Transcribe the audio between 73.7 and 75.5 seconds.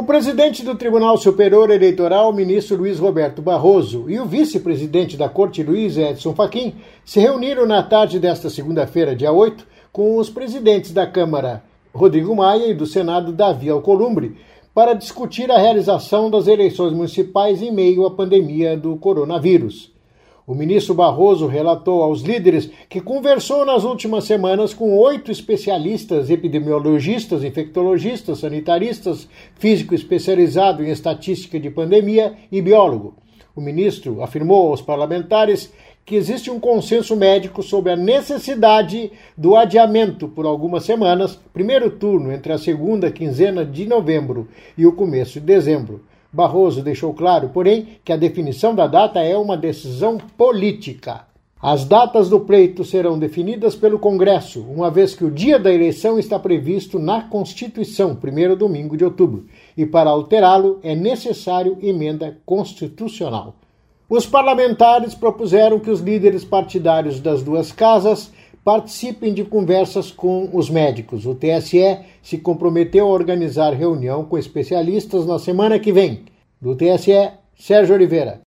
reunião com especialistas na